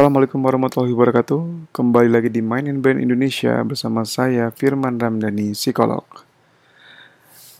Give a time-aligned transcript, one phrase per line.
[0.00, 1.40] Assalamualaikum warahmatullahi wabarakatuh.
[1.76, 6.08] Kembali lagi di Mind and Brain Indonesia bersama saya Firman Ramdhani, psikolog.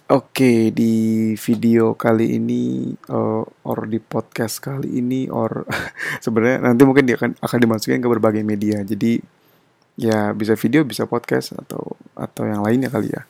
[0.08, 5.68] Oke, di video kali ini uh, or di podcast kali ini or
[6.24, 8.80] sebenarnya nanti mungkin dia akan akan dimasukin ke berbagai media.
[8.88, 9.20] Jadi
[10.00, 13.28] ya bisa video, bisa podcast atau atau yang lainnya kali ya.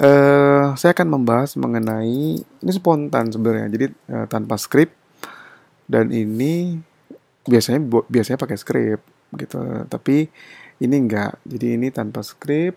[0.00, 3.68] Uh, saya akan membahas mengenai ini spontan sebenarnya.
[3.68, 4.88] Jadi uh, tanpa skrip
[5.84, 6.80] dan ini
[7.46, 9.00] biasanya biasanya pakai skrip
[9.34, 9.58] gitu.
[9.86, 10.28] Tapi
[10.82, 12.76] ini enggak jadi ini tanpa skrip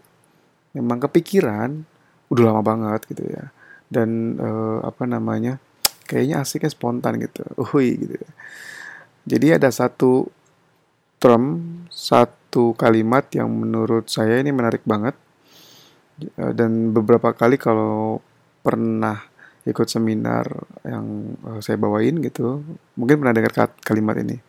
[0.71, 1.83] memang kepikiran
[2.29, 3.49] udah lama banget gitu ya.
[3.89, 5.57] Dan uh, apa namanya
[6.05, 7.45] kayaknya asiknya spontan gitu.
[7.57, 8.31] Uhui gitu ya.
[9.29, 10.29] Jadi ada satu
[11.19, 11.45] term
[11.91, 15.17] satu kalimat yang menurut saya ini menarik banget.
[16.37, 18.21] Uh, dan beberapa kali kalau
[18.61, 19.28] pernah
[19.69, 20.49] ikut seminar
[20.81, 22.65] yang uh, saya bawain gitu
[22.97, 24.41] mungkin pernah dengar kalimat ini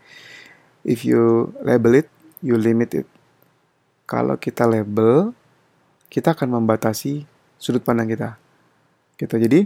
[0.84, 2.08] if you label it,
[2.40, 3.08] you limit it.
[4.08, 5.32] Kalau kita label,
[6.10, 7.24] kita akan membatasi
[7.60, 8.36] sudut pandang kita.
[9.14, 9.36] Gitu.
[9.36, 9.60] Jadi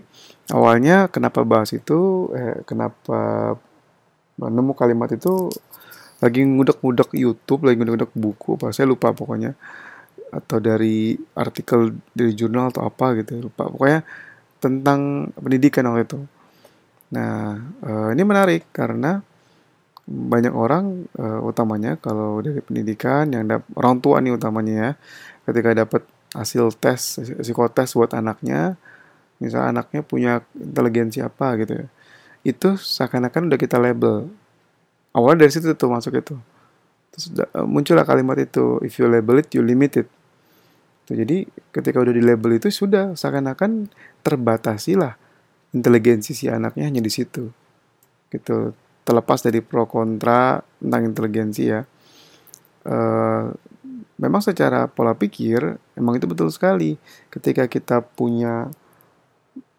[0.51, 3.55] awalnya kenapa bahas itu, eh, kenapa
[4.35, 5.49] menemu kalimat itu
[6.19, 9.55] lagi ngudek-ngudek YouTube, lagi ngudek-ngudek buku, apa saya lupa pokoknya
[10.35, 14.03] atau dari artikel dari jurnal atau apa gitu lupa pokoknya
[14.65, 16.21] tentang pendidikan waktu itu.
[17.13, 19.21] Nah, eh, ini menarik karena
[20.05, 24.91] banyak orang uh, utamanya kalau dari pendidikan yang dap orang tua nih utamanya ya
[25.49, 26.05] ketika dapat
[26.37, 28.77] hasil tes psikotes buat anaknya
[29.41, 31.87] misal anaknya punya inteligensi apa gitu ya
[32.45, 34.29] itu seakan-akan udah kita label.
[35.17, 36.37] Awal dari situ tuh masuk itu.
[37.17, 40.09] Terus uh, muncullah kalimat itu if you label it you limit it
[41.05, 43.93] tuh, jadi ketika udah di label itu sudah seakan-akan
[44.25, 45.21] terbatasilah
[45.77, 47.53] inteligensi si anaknya hanya di situ.
[48.33, 48.73] Gitu.
[49.05, 51.85] Terlepas dari pro kontra tentang inteligensi ya.
[52.85, 53.53] Uh,
[54.21, 56.97] memang secara pola pikir memang itu betul sekali.
[57.29, 58.73] Ketika kita punya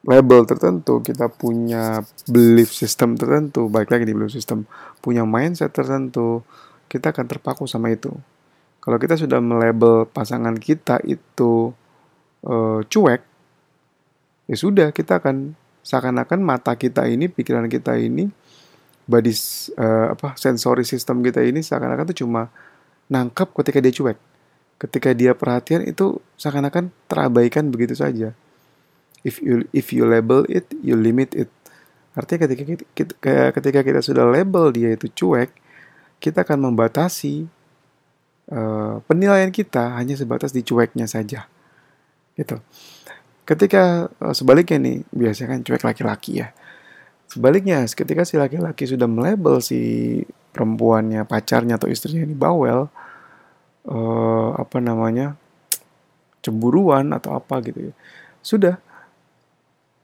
[0.05, 4.69] label tertentu kita punya belief system tertentu baik lagi di belief system
[5.01, 6.45] punya mindset tertentu
[6.85, 8.13] kita akan terpaku sama itu
[8.85, 11.73] kalau kita sudah melabel pasangan kita itu
[12.45, 13.21] uh, cuek
[14.45, 18.29] ya sudah kita akan seakan-akan mata kita ini pikiran kita ini
[19.05, 19.33] body
[19.77, 22.49] uh, apa sensory system kita ini seakan-akan tuh cuma
[23.09, 24.17] nangkap ketika dia cuek.
[24.75, 28.35] Ketika dia perhatian itu seakan-akan terabaikan begitu saja.
[29.25, 31.49] If you if you label it, you limit it.
[32.13, 32.63] Artinya ketika
[32.93, 33.13] kita,
[33.55, 35.49] ketika kita sudah label dia itu cuek,
[36.19, 37.47] kita akan membatasi
[38.51, 41.47] uh, penilaian kita hanya sebatas di cueknya saja.
[42.35, 42.59] Gitu.
[43.45, 46.49] Ketika uh, sebaliknya nih, biasanya kan cuek laki-laki ya
[47.25, 50.21] Sebaliknya, ketika si laki-laki sudah melabel si
[50.53, 52.87] perempuannya, pacarnya atau istrinya ini bawel,
[53.89, 55.35] uh, apa namanya,
[56.45, 57.93] cemburuan atau apa gitu ya,
[58.45, 58.75] sudah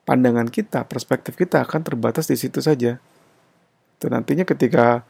[0.04, 2.98] pandangan kita, perspektif kita akan terbatas di situ saja.
[4.02, 5.06] Dan nantinya ketika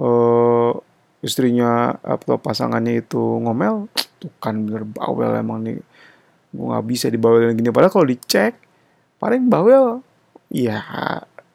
[0.00, 0.72] uh,
[1.20, 5.76] istrinya atau pasangannya itu ngomel, tuh kan bener bawel emang nih,
[6.52, 7.68] gue nggak bisa dibawelin gini.
[7.68, 8.56] Padahal kalau dicek,
[9.20, 10.00] paling bawel,
[10.48, 10.80] ya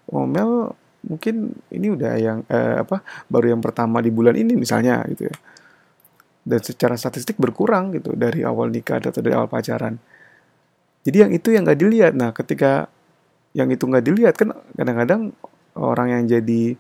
[0.10, 0.74] ngomel
[1.06, 5.38] mungkin ini udah yang eh, apa baru yang pertama di bulan ini misalnya gitu ya.
[6.46, 9.98] Dan secara statistik berkurang gitu dari awal nikah atau dari awal pacaran.
[11.06, 12.14] Jadi yang itu yang nggak dilihat.
[12.14, 12.86] Nah ketika
[13.58, 15.34] yang itu nggak dilihat kan kadang-kadang
[15.74, 16.78] orang yang jadi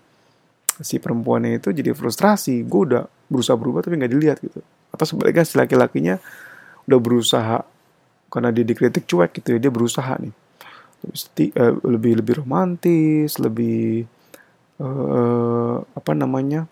[0.81, 2.65] si perempuannya itu jadi frustrasi.
[2.67, 4.59] Gue udah berusaha berubah tapi nggak dilihat gitu.
[4.91, 6.19] Atau sebaliknya si laki-lakinya
[6.87, 7.57] udah berusaha
[8.31, 10.33] karena dia dikritik cuek gitu ya dia berusaha nih.
[11.85, 14.09] Lebih lebih romantis, lebih
[14.81, 16.65] uh, apa namanya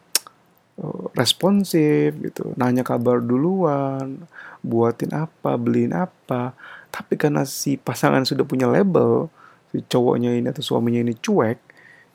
[0.82, 4.26] uh, responsif gitu, nanya kabar duluan,
[4.66, 6.58] buatin apa, beliin apa.
[6.90, 9.30] Tapi karena si pasangan sudah punya label,
[9.70, 11.60] si cowoknya ini atau suaminya ini cuek,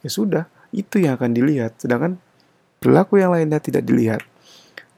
[0.02, 1.78] ya sudah itu yang akan dilihat.
[1.80, 2.20] Sedangkan
[2.78, 4.22] perilaku yang lainnya tidak dilihat.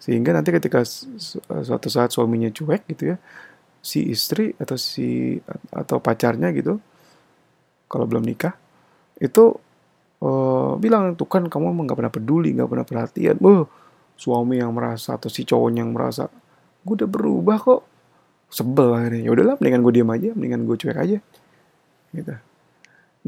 [0.00, 3.16] Sehingga nanti ketika suatu saat suaminya cuek gitu ya,
[3.80, 5.40] si istri atau si
[5.72, 6.76] atau pacarnya gitu
[7.88, 8.52] kalau belum nikah
[9.20, 9.56] itu
[10.24, 13.36] uh, bilang tuh kan kamu emang nggak pernah peduli nggak pernah perhatian.
[13.44, 13.68] Oh
[14.20, 16.28] suami yang merasa atau si cowoknya yang merasa
[16.84, 17.82] gue udah berubah kok.
[18.50, 19.22] Sebel akhirnya.
[19.28, 21.18] Ya udahlah mendingan gue diam aja mendingan gue cuek aja.
[22.12, 22.34] Gitu.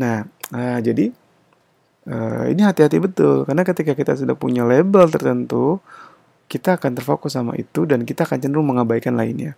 [0.00, 0.17] Nah
[0.53, 1.12] uh, jadi
[2.09, 5.83] uh, ini hati-hati betul karena ketika kita sudah punya label tertentu
[6.53, 9.57] kita akan terfokus sama itu dan kita akan cenderung mengabaikan lainnya.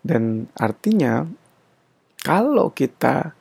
[0.00, 1.28] Dan artinya
[2.24, 3.36] kalau kita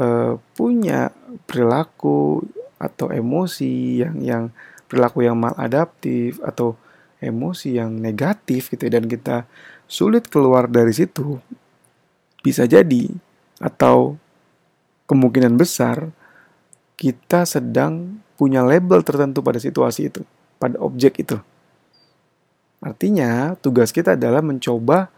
[0.00, 1.12] uh, punya
[1.44, 2.40] perilaku
[2.80, 4.44] atau emosi yang yang
[4.88, 6.80] perilaku yang maladaptif atau
[7.20, 9.36] emosi yang negatif gitu ya, dan kita
[9.84, 11.36] sulit keluar dari situ
[12.40, 13.12] bisa jadi
[13.60, 14.16] atau
[15.04, 16.08] kemungkinan besar
[16.94, 20.22] kita sedang punya label tertentu pada situasi itu,
[20.58, 21.38] pada objek itu.
[22.84, 25.08] Artinya, tugas kita adalah mencoba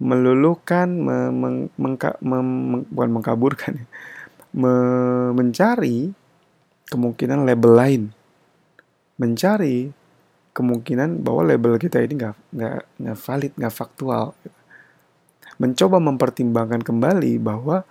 [0.00, 2.48] meluluhkan, meng, mem,
[2.88, 3.86] bukan mengkaburkan, ya,
[4.56, 4.72] me,
[5.36, 6.12] mencari
[6.88, 8.02] kemungkinan label lain,
[9.20, 9.92] mencari
[10.50, 14.34] kemungkinan bahwa label kita ini nggak nggak nggak valid, nggak faktual.
[15.60, 17.84] Mencoba mempertimbangkan kembali bahwa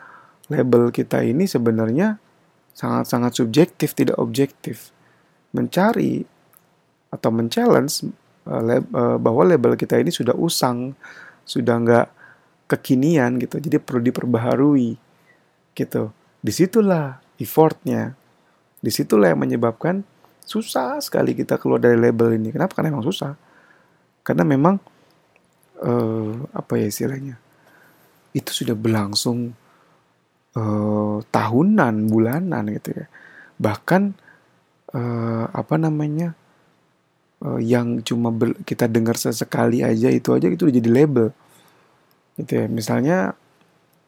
[0.49, 2.17] label kita ini sebenarnya
[2.73, 4.93] sangat-sangat subjektif, tidak objektif.
[5.55, 6.23] Mencari
[7.09, 8.05] atau men-challenge
[8.45, 10.93] uh, uh, bahwa label kita ini sudah usang,
[11.45, 12.07] sudah nggak
[12.69, 14.93] kekinian gitu, jadi perlu diperbaharui
[15.73, 16.13] gitu.
[16.39, 18.13] Di situlah effortnya,
[18.77, 20.05] di situlah yang menyebabkan
[20.45, 22.49] susah sekali kita keluar dari label ini.
[22.53, 22.77] Kenapa?
[22.77, 23.33] Karena memang susah.
[24.21, 24.75] Karena memang
[25.81, 27.41] uh, apa ya istilahnya?
[28.33, 29.57] Itu sudah berlangsung
[30.59, 33.05] uh, tahunan, bulanan gitu ya.
[33.59, 34.01] Bahkan
[34.95, 36.35] uh, apa namanya?
[37.39, 41.27] Uh, yang cuma ber, kita dengar sesekali aja itu aja itu udah jadi label.
[42.35, 42.65] Gitu ya.
[42.67, 43.31] Misalnya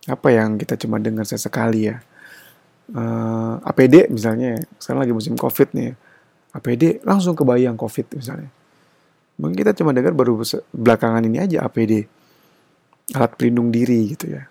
[0.09, 2.03] apa yang kita cuma dengar sesekali ya.
[2.91, 5.95] Uh, APD misalnya, sekarang lagi musim Covid nih.
[6.51, 8.51] APD langsung kebayang COVID misalnya.
[9.39, 10.43] Mungkin kita cuma dengar baru
[10.75, 12.03] belakangan ini aja APD.
[13.15, 14.50] Alat pelindung diri gitu ya.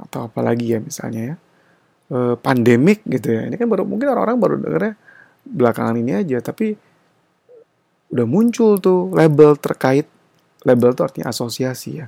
[0.00, 1.36] Atau apalagi ya misalnya ya.
[2.10, 3.46] E, pandemik gitu ya.
[3.46, 4.94] Ini kan baru mungkin orang-orang baru dengarnya
[5.44, 6.38] belakangan ini aja.
[6.40, 6.74] Tapi
[8.10, 10.08] udah muncul tuh label terkait.
[10.64, 12.06] Label itu artinya asosiasi ya.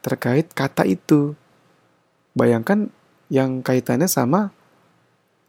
[0.00, 1.32] Terkait kata itu.
[2.34, 2.90] Bayangkan
[3.30, 4.50] yang kaitannya sama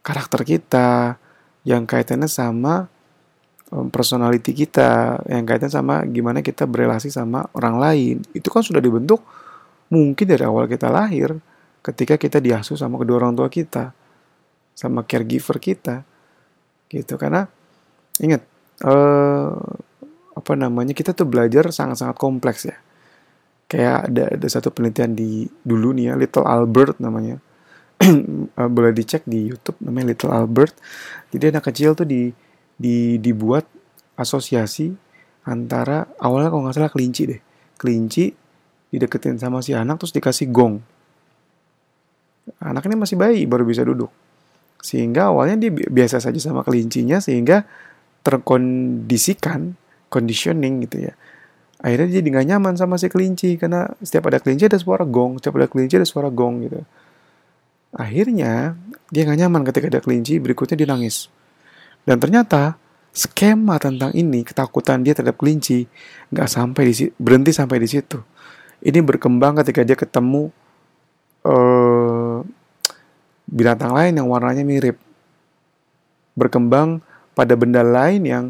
[0.06, 1.18] karakter kita.
[1.66, 2.86] Yang kaitannya sama
[3.90, 9.18] personality kita yang kaitan sama gimana kita berelasi sama orang lain itu kan sudah dibentuk
[9.90, 11.34] mungkin dari awal kita lahir
[11.86, 13.94] ketika kita diasuh sama kedua orang tua kita
[14.74, 16.02] sama caregiver kita
[16.90, 17.14] gitu.
[17.14, 17.46] Karena
[18.18, 18.42] ingat
[18.82, 19.54] eh,
[20.36, 22.76] apa namanya kita tuh belajar sangat-sangat kompleks ya.
[23.70, 27.38] Kayak ada ada satu penelitian di dulu nih ya Little Albert namanya.
[28.56, 30.72] Eh, boleh dicek di YouTube namanya Little Albert.
[31.28, 32.32] Jadi anak kecil tuh di
[32.76, 33.68] di dibuat
[34.16, 34.96] asosiasi
[35.44, 37.40] antara awalnya kalau nggak salah kelinci deh.
[37.76, 38.32] Kelinci
[38.88, 40.80] dideketin sama si anak terus dikasih gong
[42.62, 44.08] anak ini masih bayi baru bisa duduk.
[44.80, 47.66] Sehingga awalnya dia biasa saja sama kelincinya sehingga
[48.22, 49.74] terkondisikan
[50.08, 51.14] conditioning gitu ya.
[51.82, 55.60] Akhirnya dia nggak nyaman sama si kelinci karena setiap ada kelinci ada suara gong setiap
[55.60, 56.80] ada kelinci ada suara gong gitu.
[57.96, 58.74] Akhirnya
[59.12, 61.28] dia nggak nyaman ketika ada kelinci berikutnya dia nangis.
[62.06, 62.78] Dan ternyata
[63.16, 65.88] skema tentang ini, ketakutan dia terhadap kelinci,
[66.30, 68.20] nggak sampai di berhenti sampai di situ.
[68.84, 70.52] Ini berkembang ketika dia ketemu
[71.48, 72.05] uh,
[73.48, 74.98] binatang lain yang warnanya mirip.
[76.36, 77.00] Berkembang
[77.32, 78.44] pada benda lain yang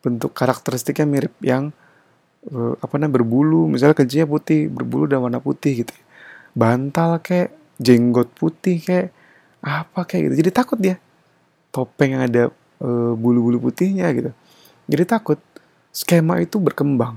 [0.00, 1.74] bentuk karakteristiknya mirip, yang
[2.48, 5.94] uh, apa namanya berbulu, misalnya kelinci putih, berbulu dan warna putih gitu.
[6.56, 7.52] Bantal kayak
[7.82, 9.12] jenggot putih kayak
[9.64, 10.34] apa kayak gitu.
[10.44, 10.96] Jadi takut dia.
[11.74, 14.30] Topeng yang ada Eh, bulu-bulu putihnya gitu.
[14.90, 15.40] Jadi takut
[15.94, 17.16] skema itu berkembang.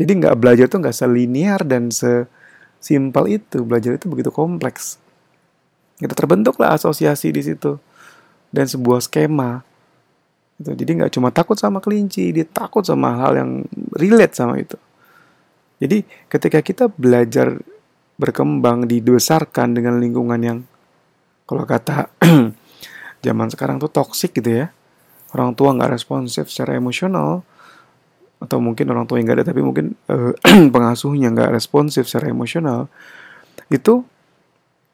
[0.00, 3.66] Jadi nggak belajar tuh nggak selinier dan sesimpel itu.
[3.68, 5.01] Belajar itu begitu kompleks.
[6.02, 7.78] Kita terbentuklah asosiasi di situ
[8.50, 9.62] dan sebuah skema.
[10.58, 10.74] Gitu.
[10.74, 13.50] Jadi nggak cuma takut sama kelinci, dia takut sama hal yang
[13.94, 14.74] relate sama itu.
[15.78, 17.58] Jadi ketika kita belajar
[18.18, 20.58] berkembang dibesarkan dengan lingkungan yang
[21.48, 22.06] kalau kata
[23.26, 24.66] zaman sekarang tuh toxic gitu ya
[25.34, 27.42] orang tua nggak responsif secara emosional
[28.42, 30.34] atau mungkin orang tua yang nggak ada tapi mungkin uh,
[30.74, 32.86] pengasuhnya nggak responsif secara emosional
[33.72, 34.04] itu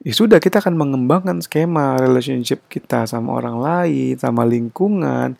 [0.02, 5.34] ya sudah kita akan mengembangkan skema relationship kita sama orang lain sama lingkungan.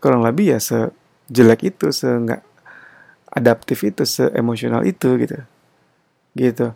[0.00, 2.42] Kurang lebih ya sejelek itu se nggak
[3.30, 5.38] adaptif itu se emosional itu gitu.
[6.34, 6.74] Gitu.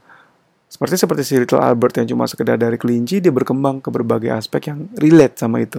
[0.70, 4.74] Seperti seperti si Little Albert yang cuma sekedar dari kelinci, dia berkembang ke berbagai aspek
[4.74, 5.78] yang relate sama itu.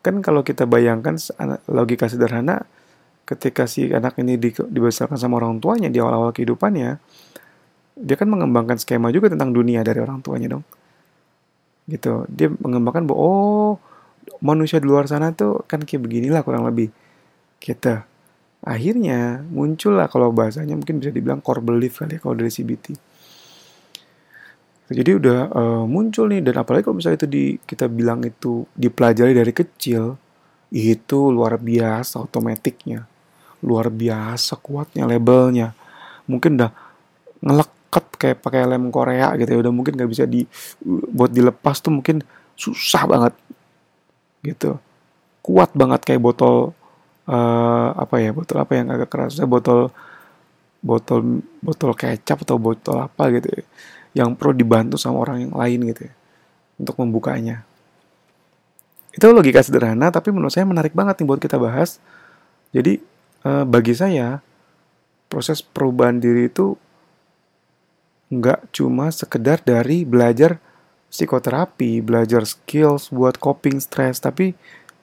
[0.00, 1.20] Kan kalau kita bayangkan
[1.68, 2.64] logika sederhana,
[3.28, 6.96] ketika si anak ini di, dibesarkan sama orang tuanya di awal-awal kehidupannya,
[7.96, 10.64] dia kan mengembangkan skema juga tentang dunia dari orang tuanya dong.
[11.88, 12.28] Gitu.
[12.30, 13.72] Dia mengembangkan bahwa oh
[14.44, 16.92] manusia di luar sana tuh kan kayak beginilah kurang lebih.
[17.58, 17.96] Gitu.
[18.66, 23.16] Akhirnya muncullah kalau bahasanya mungkin bisa dibilang core belief kali ya kalau dari CBT
[24.86, 29.34] jadi udah uh, muncul nih dan apalagi kalau misalnya itu di kita bilang itu dipelajari
[29.34, 30.14] dari kecil
[30.70, 33.02] itu luar biasa otomatiknya
[33.66, 35.74] luar biasa kuatnya labelnya
[36.30, 36.70] mungkin udah
[37.86, 39.58] ngeleket kayak pakai lem Korea gitu ya.
[39.62, 40.44] Udah mungkin nggak bisa di
[40.84, 42.20] buat dilepas tuh mungkin
[42.58, 43.34] susah banget
[44.42, 44.78] gitu.
[45.42, 46.74] Kuat banget kayak botol
[47.30, 49.38] uh, apa ya botol apa yang agak keras.
[49.46, 49.88] Botol
[50.82, 53.62] botol botol kecap atau botol apa gitu ya,
[54.22, 56.14] yang perlu dibantu sama orang yang lain gitu ya,
[56.78, 57.66] untuk membukanya.
[59.10, 61.98] Itu logika sederhana tapi menurut saya menarik banget nih buat kita bahas.
[62.70, 63.00] Jadi
[63.46, 64.42] uh, bagi saya
[65.26, 66.78] proses perubahan diri itu
[68.26, 70.58] nggak cuma sekedar dari belajar
[71.06, 74.52] psikoterapi, belajar skills buat coping stress, tapi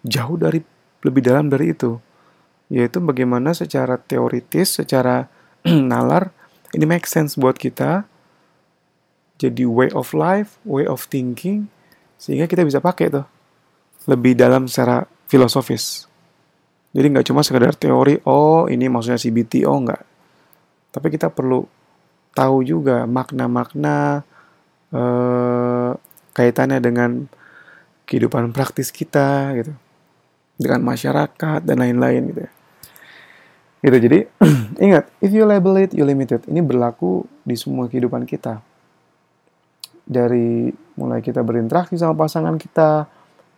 [0.03, 0.59] jauh dari
[1.03, 1.99] lebih dalam dari itu.
[2.67, 5.31] Yaitu bagaimana secara teoritis, secara
[5.91, 6.35] nalar,
[6.75, 8.05] ini make sense buat kita.
[9.39, 11.67] Jadi way of life, way of thinking,
[12.15, 13.27] sehingga kita bisa pakai tuh
[14.07, 16.07] lebih dalam secara filosofis.
[16.93, 20.03] Jadi nggak cuma sekedar teori, oh ini maksudnya CBT, oh nggak.
[20.93, 21.65] Tapi kita perlu
[22.33, 24.25] tahu juga makna-makna
[24.93, 25.91] eh,
[26.33, 27.29] kaitannya dengan
[28.09, 29.73] kehidupan praktis kita gitu,
[30.57, 32.41] dengan masyarakat dan lain-lain gitu.
[32.45, 32.51] Ya.
[33.83, 34.19] Gitu jadi
[34.85, 36.43] ingat, if you label it, you limit it.
[36.47, 38.63] Ini berlaku di semua kehidupan kita.
[40.03, 43.07] Dari mulai kita berinteraksi sama pasangan kita,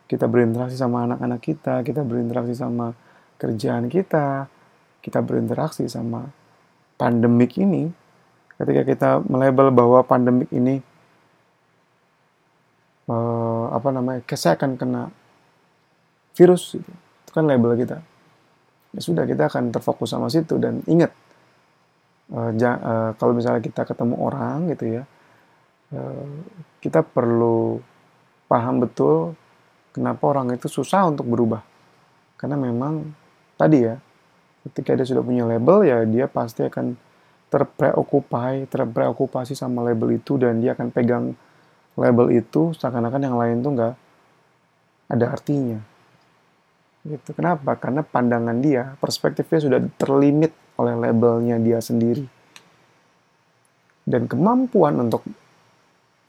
[0.05, 2.93] kita berinteraksi sama anak-anak kita, kita berinteraksi sama
[3.41, 4.49] kerjaan kita,
[5.01, 6.29] kita berinteraksi sama
[6.97, 7.89] pandemik ini,
[8.55, 10.79] ketika kita melabel bahwa pandemik ini
[13.11, 15.11] uh, apa namanya, saya akan kena
[16.35, 17.99] virus, itu, itu kan label kita.
[18.95, 21.11] Ya sudah kita akan terfokus sama situ dan ingat
[22.31, 25.03] uh, ja, uh, kalau misalnya kita ketemu orang gitu ya,
[25.91, 26.27] uh,
[26.79, 27.83] kita perlu
[28.47, 29.35] paham betul
[29.91, 31.59] kenapa orang itu susah untuk berubah.
[32.39, 33.15] Karena memang
[33.59, 33.95] tadi ya,
[34.67, 37.04] ketika dia sudah punya label ya dia pasti akan
[37.55, 41.31] terpreokupai, terpreokupasi sama label itu dan dia akan pegang
[41.95, 43.93] label itu seakan-akan yang lain tuh nggak
[45.07, 45.79] ada artinya.
[47.07, 47.31] Gitu.
[47.31, 47.79] Kenapa?
[47.79, 52.27] Karena pandangan dia, perspektifnya sudah terlimit oleh labelnya dia sendiri.
[54.03, 55.23] Dan kemampuan untuk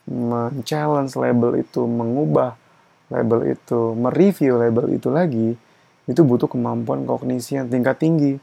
[0.06, 2.54] men-challenge label itu, mengubah
[3.10, 5.58] label itu, mereview label itu lagi,
[6.06, 8.38] itu butuh kemampuan kognisi yang tingkat tinggi.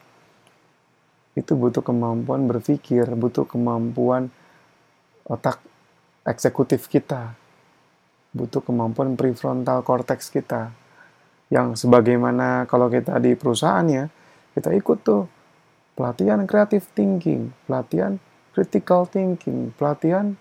[1.34, 4.30] Itu butuh kemampuan berpikir, butuh kemampuan
[5.26, 5.60] otak
[6.28, 7.34] eksekutif kita.
[8.34, 10.74] Butuh kemampuan prefrontal cortex kita.
[11.54, 14.10] Yang sebagaimana kalau kita di perusahaan ya,
[14.58, 15.30] kita ikut tuh
[15.94, 18.18] pelatihan creative thinking, pelatihan
[18.54, 20.38] critical thinking, pelatihan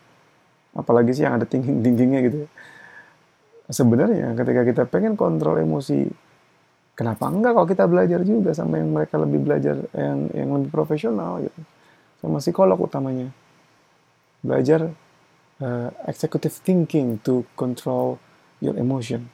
[0.73, 2.39] apalagi sih yang ada thinking-thinkingnya gitu.
[2.45, 2.51] Ya.
[3.73, 6.09] Sebenarnya ketika kita pengen kontrol emosi
[6.95, 11.43] kenapa enggak kalau kita belajar juga sama yang mereka lebih belajar yang yang lebih profesional
[11.43, 11.61] gitu.
[12.23, 13.29] Sama psikolog utamanya.
[14.43, 14.91] Belajar
[15.63, 18.19] uh, executive thinking to control
[18.63, 19.27] your emotion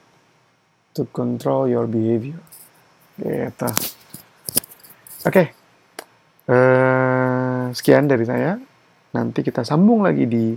[0.99, 2.43] to control your behavior.
[3.23, 3.71] Gitu.
[3.71, 3.71] Oke.
[5.23, 5.47] Okay.
[6.50, 8.59] uh, eh, sekian dari saya.
[9.15, 10.53] Nanti kita sambung lagi di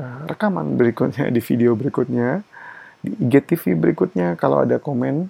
[0.00, 2.40] uh, rekaman berikutnya di video berikutnya
[3.04, 4.32] di IGTV berikutnya.
[4.40, 5.28] Kalau ada komen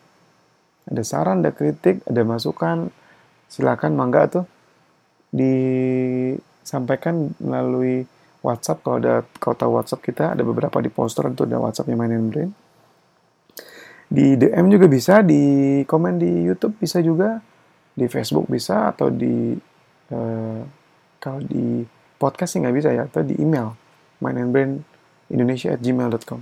[0.84, 2.90] ada saran, ada kritik, ada masukan,
[3.48, 4.44] silakan mangga tuh
[5.34, 8.06] disampaikan melalui
[8.44, 8.84] WhatsApp.
[8.84, 12.52] Kalau ada tahu WhatsApp kita ada beberapa di poster itu ada WhatsAppnya Main Brain.
[14.04, 17.40] Di DM juga bisa, di komen di YouTube bisa juga,
[17.96, 19.56] di Facebook bisa atau di
[20.12, 20.60] uh,
[21.18, 21.88] kalau di
[22.20, 23.72] podcast sih nggak bisa ya atau di email
[24.20, 26.40] mindandbrain@indonesia@gmail.com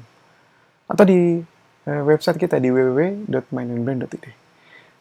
[0.91, 1.52] atau di Eh,
[1.87, 4.27] website kita di www.mindandbrand.id.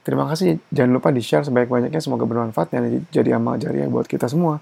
[0.01, 4.57] Terima kasih, jangan lupa di-share sebanyak-banyaknya, semoga bermanfaat dan jadi amal jariah buat kita semua.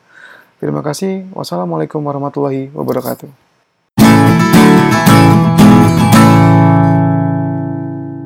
[0.59, 3.48] Terima kasih, wassalamualaikum warahmatullahi wabarakatuh.